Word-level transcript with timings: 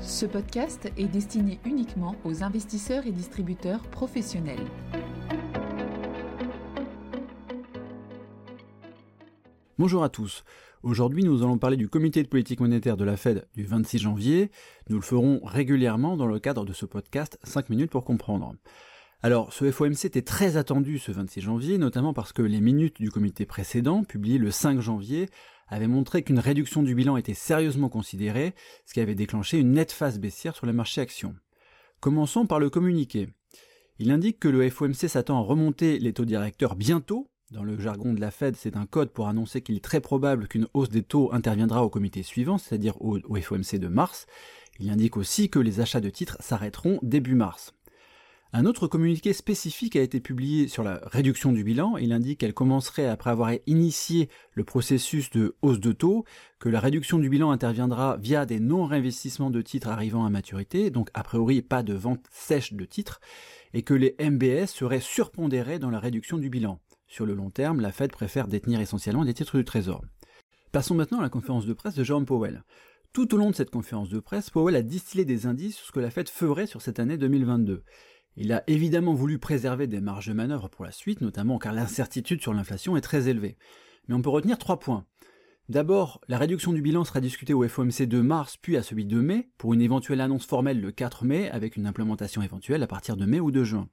Ce 0.00 0.26
podcast 0.26 0.90
est 0.96 1.08
destiné 1.08 1.58
uniquement 1.64 2.14
aux 2.24 2.42
investisseurs 2.42 3.06
et 3.06 3.12
distributeurs 3.12 3.82
professionnels. 3.82 4.64
Bonjour 9.78 10.04
à 10.04 10.08
tous. 10.08 10.44
Aujourd'hui, 10.82 11.24
nous 11.24 11.42
allons 11.42 11.58
parler 11.58 11.76
du 11.76 11.88
comité 11.88 12.22
de 12.22 12.28
politique 12.28 12.60
monétaire 12.60 12.96
de 12.96 13.04
la 13.04 13.16
Fed 13.16 13.46
du 13.54 13.64
26 13.64 13.98
janvier. 13.98 14.50
Nous 14.88 14.96
le 14.96 15.02
ferons 15.02 15.40
régulièrement 15.44 16.16
dans 16.16 16.26
le 16.26 16.38
cadre 16.38 16.64
de 16.64 16.72
ce 16.72 16.86
podcast 16.86 17.38
5 17.42 17.70
minutes 17.70 17.90
pour 17.90 18.04
comprendre. 18.04 18.54
Alors, 19.22 19.52
ce 19.52 19.70
FOMC 19.70 20.04
était 20.04 20.22
très 20.22 20.56
attendu 20.56 20.98
ce 20.98 21.10
26 21.10 21.40
janvier, 21.40 21.78
notamment 21.78 22.12
parce 22.12 22.32
que 22.32 22.42
les 22.42 22.60
minutes 22.60 23.00
du 23.00 23.10
comité 23.10 23.46
précédent, 23.46 24.04
publiées 24.04 24.38
le 24.38 24.50
5 24.50 24.78
janvier, 24.80 25.28
avait 25.68 25.88
montré 25.88 26.22
qu'une 26.22 26.38
réduction 26.38 26.82
du 26.82 26.94
bilan 26.94 27.16
était 27.16 27.34
sérieusement 27.34 27.88
considérée, 27.88 28.54
ce 28.84 28.94
qui 28.94 29.00
avait 29.00 29.14
déclenché 29.14 29.58
une 29.58 29.72
nette 29.72 29.92
phase 29.92 30.18
baissière 30.18 30.54
sur 30.54 30.66
les 30.66 30.72
marchés 30.72 31.00
actions. 31.00 31.34
Commençons 32.00 32.46
par 32.46 32.60
le 32.60 32.70
communiqué. 32.70 33.28
Il 33.98 34.10
indique 34.10 34.38
que 34.38 34.48
le 34.48 34.68
FOMC 34.68 35.08
s'attend 35.08 35.38
à 35.38 35.42
remonter 35.42 35.98
les 35.98 36.12
taux 36.12 36.24
directeurs 36.24 36.76
bientôt. 36.76 37.30
Dans 37.52 37.62
le 37.62 37.78
jargon 37.78 38.12
de 38.12 38.20
la 38.20 38.30
Fed, 38.30 38.56
c'est 38.56 38.76
un 38.76 38.86
code 38.86 39.10
pour 39.10 39.28
annoncer 39.28 39.62
qu'il 39.62 39.76
est 39.76 39.84
très 39.84 40.00
probable 40.00 40.48
qu'une 40.48 40.66
hausse 40.74 40.90
des 40.90 41.02
taux 41.02 41.32
interviendra 41.32 41.84
au 41.84 41.88
comité 41.88 42.22
suivant, 42.22 42.58
c'est-à-dire 42.58 43.00
au, 43.00 43.18
FOMC 43.18 43.76
de 43.78 43.88
mars. 43.88 44.26
Il 44.78 44.90
indique 44.90 45.16
aussi 45.16 45.48
que 45.48 45.58
les 45.58 45.80
achats 45.80 46.00
de 46.00 46.10
titres 46.10 46.36
s'arrêteront 46.40 46.98
début 47.02 47.34
mars. 47.34 47.75
Un 48.58 48.64
autre 48.64 48.86
communiqué 48.86 49.34
spécifique 49.34 49.96
a 49.96 50.00
été 50.00 50.18
publié 50.18 50.66
sur 50.66 50.82
la 50.82 50.98
réduction 51.04 51.52
du 51.52 51.62
bilan. 51.62 51.98
Il 51.98 52.10
indique 52.14 52.40
qu'elle 52.40 52.54
commencerait 52.54 53.06
après 53.06 53.28
avoir 53.28 53.52
initié 53.66 54.30
le 54.54 54.64
processus 54.64 55.28
de 55.28 55.56
hausse 55.60 55.78
de 55.78 55.92
taux, 55.92 56.24
que 56.58 56.70
la 56.70 56.80
réduction 56.80 57.18
du 57.18 57.28
bilan 57.28 57.50
interviendra 57.50 58.16
via 58.16 58.46
des 58.46 58.58
non-réinvestissements 58.58 59.50
de 59.50 59.60
titres 59.60 59.88
arrivant 59.88 60.24
à 60.24 60.30
maturité, 60.30 60.88
donc 60.88 61.10
a 61.12 61.22
priori 61.22 61.60
pas 61.60 61.82
de 61.82 61.92
vente 61.92 62.24
sèche 62.30 62.72
de 62.72 62.86
titres, 62.86 63.20
et 63.74 63.82
que 63.82 63.92
les 63.92 64.16
MBS 64.18 64.68
seraient 64.68 65.00
surpondérés 65.00 65.78
dans 65.78 65.90
la 65.90 66.00
réduction 66.00 66.38
du 66.38 66.48
bilan. 66.48 66.80
Sur 67.06 67.26
le 67.26 67.34
long 67.34 67.50
terme, 67.50 67.82
la 67.82 67.92
Fed 67.92 68.10
préfère 68.10 68.48
détenir 68.48 68.80
essentiellement 68.80 69.26
des 69.26 69.34
titres 69.34 69.58
du 69.58 69.66
Trésor. 69.66 70.02
Passons 70.72 70.94
maintenant 70.94 71.18
à 71.18 71.22
la 71.22 71.28
conférence 71.28 71.66
de 71.66 71.74
presse 71.74 71.94
de 71.94 72.04
Jerome 72.04 72.24
Powell. 72.24 72.64
Tout 73.12 73.34
au 73.34 73.38
long 73.38 73.50
de 73.50 73.54
cette 73.54 73.70
conférence 73.70 74.08
de 74.08 74.20
presse, 74.20 74.48
Powell 74.48 74.76
a 74.76 74.82
distillé 74.82 75.26
des 75.26 75.46
indices 75.46 75.76
sur 75.76 75.86
ce 75.86 75.92
que 75.92 76.00
la 76.00 76.10
Fed 76.10 76.30
ferait 76.30 76.66
sur 76.66 76.80
cette 76.80 76.98
année 76.98 77.18
2022. 77.18 77.82
Il 78.36 78.52
a 78.52 78.62
évidemment 78.66 79.14
voulu 79.14 79.38
préserver 79.38 79.86
des 79.86 80.00
marges 80.00 80.28
de 80.28 80.34
manœuvre 80.34 80.68
pour 80.68 80.84
la 80.84 80.92
suite, 80.92 81.22
notamment 81.22 81.58
car 81.58 81.72
l'incertitude 81.72 82.42
sur 82.42 82.52
l'inflation 82.52 82.96
est 82.96 83.00
très 83.00 83.28
élevée. 83.28 83.56
Mais 84.08 84.14
on 84.14 84.20
peut 84.20 84.28
retenir 84.28 84.58
trois 84.58 84.78
points. 84.78 85.06
D'abord, 85.68 86.20
la 86.28 86.38
réduction 86.38 86.72
du 86.72 86.82
bilan 86.82 87.04
sera 87.04 87.20
discutée 87.20 87.54
au 87.54 87.66
FOMC 87.66 88.02
de 88.02 88.20
mars 88.20 88.56
puis 88.56 88.76
à 88.76 88.82
celui 88.82 89.06
de 89.06 89.18
mai, 89.20 89.48
pour 89.58 89.72
une 89.72 89.80
éventuelle 89.80 90.20
annonce 90.20 90.46
formelle 90.46 90.80
le 90.80 90.92
4 90.92 91.24
mai, 91.24 91.50
avec 91.50 91.76
une 91.76 91.86
implémentation 91.86 92.42
éventuelle 92.42 92.82
à 92.82 92.86
partir 92.86 93.16
de 93.16 93.24
mai 93.24 93.40
ou 93.40 93.50
de 93.50 93.64
juin. 93.64 93.88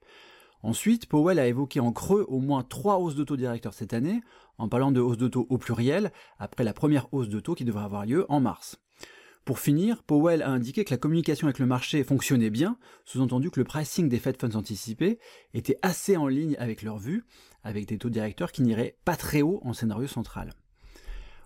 Ensuite, 0.62 1.08
Powell 1.08 1.40
a 1.40 1.48
évoqué 1.48 1.80
en 1.80 1.92
creux 1.92 2.26
au 2.28 2.40
moins 2.40 2.64
trois 2.64 2.98
hausses 2.98 3.16
de 3.16 3.24
taux 3.24 3.38
directeurs 3.38 3.74
cette 3.74 3.94
année, 3.94 4.22
en 4.58 4.70
parlant 4.70 4.92
de 4.92 5.02
hausse 5.02 5.18
de 5.18 5.28
taux 5.28 5.48
au 5.50 5.58
pluriel, 5.58 6.12
après 6.38 6.64
la 6.64 6.74
première 6.74 7.14
hausse 7.14 7.28
de 7.30 7.40
taux 7.40 7.56
qui 7.56 7.66
devrait 7.66 7.84
avoir 7.84 8.06
lieu 8.06 8.26
en 8.30 8.40
mars. 8.40 8.80
Pour 9.46 9.60
finir, 9.60 10.04
Powell 10.04 10.42
a 10.42 10.50
indiqué 10.50 10.86
que 10.86 10.94
la 10.94 10.98
communication 10.98 11.48
avec 11.48 11.60
le 11.60 11.66
marché 11.66 12.06
fonctionnait 12.06 12.50
bien, 12.50 12.78
sous-entendu 13.04 13.52
que 13.52 13.60
le 13.60 13.66
pricing 13.66 14.08
des 14.08 14.20
Fed 14.20 14.40
Funds 14.40 14.56
anticipés 14.56 15.20
était 15.54 15.78
assez 15.82 16.16
en 16.16 16.28
ligne 16.28 16.56
avec 16.60 16.82
leur 16.82 16.98
vue, 16.98 17.26
avec 17.62 17.86
des 17.86 17.98
taux 17.98 18.10
directeurs 18.10 18.54
qui 18.54 18.62
n'iraient 18.62 18.96
pas 19.04 19.18
très 19.18 19.42
haut 19.42 19.60
en 19.64 19.74
scénario 19.74 20.08
central. 20.08 20.54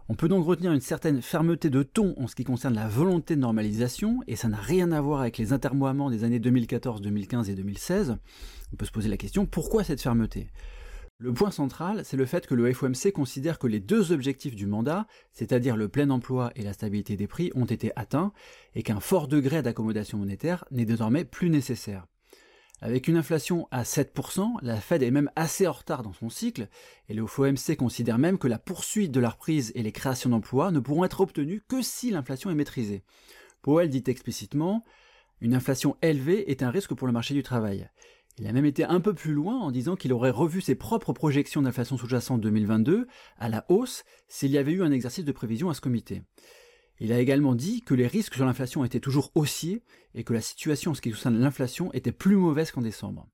On 0.10 0.14
peut 0.14 0.28
donc 0.28 0.46
retenir 0.46 0.72
une 0.74 0.80
certaine 0.80 1.24
fermeté 1.24 1.72
de 1.72 1.82
ton 1.82 2.14
en 2.18 2.28
ce 2.28 2.36
qui 2.36 2.44
concerne 2.44 2.76
la 2.76 2.88
volonté 2.88 3.36
de 3.36 3.42
normalisation, 3.42 4.20
et 4.28 4.36
ça 4.36 4.48
n'a 4.48 4.58
rien 4.58 4.92
à 4.92 5.02
voir 5.02 5.22
avec 5.22 5.40
les 5.40 5.52
intermoiements 5.52 6.12
des 6.12 6.24
années 6.24 6.40
2014, 6.40 7.02
2015 7.02 7.50
et 7.50 7.56
2016. 7.56 8.16
On 8.72 8.76
peut 8.76 8.86
se 8.86 8.92
poser 8.92 9.10
la 9.10 9.18
question, 9.18 9.48
pourquoi 9.48 9.84
cette 9.84 10.02
fermeté? 10.02 10.50
Le 11.20 11.34
point 11.34 11.50
central, 11.50 12.06
c'est 12.06 12.18
le 12.18 12.28
fait 12.28 12.46
que 12.46 12.54
le 12.54 12.72
FOMC 12.72 13.12
considère 13.12 13.58
que 13.58 13.66
les 13.66 13.80
deux 13.80 14.12
objectifs 14.12 14.56
du 14.56 14.68
mandat, 14.68 15.08
c'est-à-dire 15.32 15.76
le 15.76 15.90
plein 15.90 16.12
emploi 16.12 16.52
et 16.56 16.62
la 16.62 16.74
stabilité 16.74 17.16
des 17.16 17.26
prix, 17.26 17.52
ont 17.56 17.66
été 17.66 17.92
atteints, 17.96 18.34
et 18.76 18.84
qu'un 18.84 19.00
fort 19.00 19.28
degré 19.28 19.64
d'accommodation 19.64 20.20
monétaire 20.20 20.64
n'est 20.70 20.86
désormais 20.86 21.26
plus 21.26 21.50
nécessaire. 21.50 22.06
Avec 22.82 23.08
une 23.08 23.18
inflation 23.18 23.68
à 23.72 23.82
7%, 23.82 24.58
la 24.62 24.80
Fed 24.80 25.02
est 25.02 25.10
même 25.10 25.32
assez 25.36 25.66
en 25.66 25.72
retard 25.72 26.04
dans 26.04 26.14
son 26.14 26.30
cycle, 26.30 26.68
et 27.10 27.16
le 27.16 27.26
FOMC 27.26 27.76
considère 27.76 28.20
même 28.20 28.38
que 28.38 28.48
la 28.48 28.60
poursuite 28.60 29.12
de 29.12 29.20
la 29.20 29.30
reprise 29.30 29.72
et 29.74 29.82
les 29.82 29.92
créations 29.92 30.30
d'emplois 30.30 30.70
ne 30.70 30.80
pourront 30.80 31.06
être 31.06 31.22
obtenues 31.22 31.64
que 31.68 31.82
si 31.82 32.12
l'inflation 32.12 32.52
est 32.52 32.56
maîtrisée. 32.56 33.04
Powell 33.64 33.90
dit 33.90 34.04
explicitement, 34.06 34.84
une 35.42 35.56
inflation 35.56 35.98
élevée 36.04 36.52
est 36.52 36.62
un 36.62 36.70
risque 36.70 36.94
pour 36.94 37.08
le 37.08 37.14
marché 37.14 37.34
du 37.34 37.42
travail. 37.42 37.90
Il 38.40 38.46
a 38.46 38.54
même 38.54 38.66
été 38.66 38.84
un 38.84 39.00
peu 39.00 39.16
plus 39.16 39.34
loin 39.34 39.58
en 39.58 39.72
disant 39.72 39.96
qu'il 39.96 40.14
aurait 40.14 40.30
revu 40.30 40.62
ses 40.62 40.76
propres 40.76 41.12
projections 41.12 41.64
d'inflation 41.64 41.98
sous-jacente 41.98 42.42
2022 42.42 43.08
à 43.38 43.50
la 43.50 43.66
hausse 43.70 44.04
s'il 44.28 44.52
y 44.52 44.60
avait 44.60 44.74
eu 44.74 44.84
un 44.84 44.92
exercice 44.92 45.26
de 45.26 45.32
prévision 45.32 45.70
à 45.70 45.74
ce 45.74 45.82
comité. 45.82 46.22
Il 47.00 47.12
a 47.12 47.20
également 47.20 47.56
dit 47.56 47.82
que 47.82 47.96
les 47.96 48.08
risques 48.08 48.36
sur 48.36 48.46
l'inflation 48.46 48.84
étaient 48.86 49.00
toujours 49.00 49.32
haussiers 49.34 49.84
et 50.14 50.24
que 50.24 50.34
la 50.34 50.42
situation 50.42 50.92
en 50.92 50.94
ce 50.94 51.02
qui 51.02 51.12
concerne 51.12 51.40
l'inflation 51.40 51.92
était 51.94 52.12
plus 52.12 52.36
mauvaise 52.36 52.72
qu'en 52.72 52.82
décembre. 52.82 53.28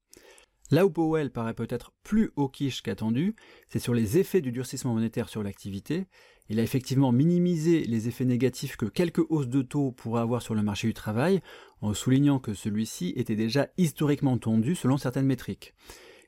Là 0.72 0.86
où 0.86 0.90
Powell 0.90 1.32
paraît 1.32 1.54
peut-être 1.54 1.92
plus 2.04 2.32
hawkish 2.36 2.82
qu'attendu, 2.82 3.36
c'est 3.70 3.80
sur 3.80 3.94
les 3.94 4.18
effets 4.18 4.42
du 4.42 4.52
durcissement 4.52 4.94
monétaire 4.94 5.30
sur 5.30 5.44
l'activité. 5.44 6.08
Il 6.50 6.60
a 6.60 6.64
effectivement 6.64 7.12
minimisé 7.12 7.84
les 7.84 8.08
effets 8.08 8.26
négatifs 8.26 8.76
que 8.76 8.86
quelques 8.86 9.26
hausses 9.30 9.48
de 9.48 9.62
taux 9.62 9.92
pourraient 9.92 10.22
avoir 10.22 10.42
sur 10.42 10.56
le 10.56 10.64
marché 10.64 10.88
du 10.88 10.94
travail, 10.94 11.42
en 11.82 11.94
soulignant 11.94 12.40
que 12.40 12.54
celui-ci 12.54 13.14
était 13.16 13.36
déjà 13.36 13.68
historiquement 13.78 14.38
tendu 14.38 14.76
selon 14.76 14.98
certaines 14.98 15.26
métriques. 15.26 15.74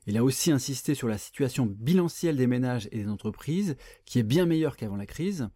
Il 0.07 0.17
a 0.17 0.23
aussi 0.23 0.51
insisté 0.51 0.93
sur 0.93 1.07
la 1.07 1.17
situation 1.17 1.65
bilancielle 1.65 2.37
des 2.37 2.47
ménages 2.47 2.87
et 2.91 2.99
des 2.99 3.09
entreprises, 3.09 3.75
qui 4.05 4.19
est 4.19 4.23
bien 4.23 4.45
meilleure 4.45 4.77
qu'avant 4.77 4.97
la 4.97 5.07
crise. 5.07 5.49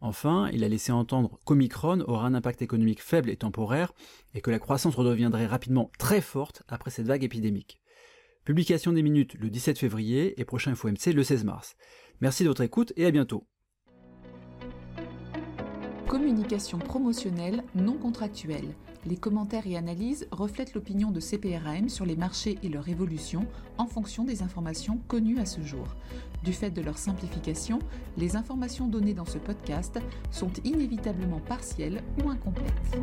Enfin, 0.00 0.48
il 0.52 0.64
a 0.64 0.68
laissé 0.68 0.92
entendre 0.92 1.38
qu'Omicron 1.44 2.00
aura 2.06 2.26
un 2.26 2.34
impact 2.34 2.62
économique 2.62 3.02
faible 3.02 3.28
et 3.28 3.36
temporaire, 3.36 3.92
et 4.34 4.40
que 4.40 4.50
la 4.50 4.58
croissance 4.58 4.94
redeviendrait 4.94 5.46
rapidement 5.46 5.90
très 5.98 6.22
forte 6.22 6.62
après 6.68 6.90
cette 6.90 7.06
vague 7.06 7.24
épidémique. 7.24 7.79
Publication 8.50 8.92
des 8.92 9.04
minutes 9.04 9.34
le 9.34 9.48
17 9.48 9.78
février 9.78 10.34
et 10.40 10.44
prochain 10.44 10.74
FOMC 10.74 11.14
le 11.14 11.22
16 11.22 11.44
mars. 11.44 11.76
Merci 12.20 12.42
de 12.42 12.48
votre 12.48 12.62
écoute 12.62 12.92
et 12.96 13.06
à 13.06 13.12
bientôt. 13.12 13.46
Communication 16.08 16.78
promotionnelle 16.78 17.62
non 17.76 17.92
contractuelle. 17.92 18.74
Les 19.06 19.16
commentaires 19.16 19.68
et 19.68 19.76
analyses 19.76 20.26
reflètent 20.32 20.74
l'opinion 20.74 21.12
de 21.12 21.20
CPRAM 21.20 21.88
sur 21.88 22.04
les 22.04 22.16
marchés 22.16 22.58
et 22.64 22.68
leur 22.68 22.88
évolution 22.88 23.46
en 23.78 23.86
fonction 23.86 24.24
des 24.24 24.42
informations 24.42 24.98
connues 25.06 25.38
à 25.38 25.46
ce 25.46 25.60
jour. 25.60 25.86
Du 26.42 26.52
fait 26.52 26.72
de 26.72 26.82
leur 26.82 26.98
simplification, 26.98 27.78
les 28.16 28.34
informations 28.34 28.88
données 28.88 29.14
dans 29.14 29.26
ce 29.26 29.38
podcast 29.38 30.00
sont 30.32 30.50
inévitablement 30.64 31.38
partielles 31.38 32.02
ou 32.24 32.30
incomplètes. 32.30 32.98